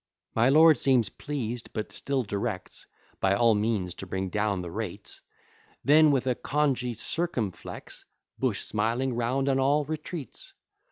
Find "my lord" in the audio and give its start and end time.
0.33-0.79